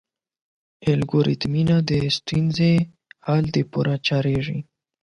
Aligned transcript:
الګوریتمونه 0.93 1.75
د 1.89 1.91
ستونزو 2.17 2.71
حل 3.25 3.45
لپاره 3.57 3.93
کارېږي. 4.07 4.59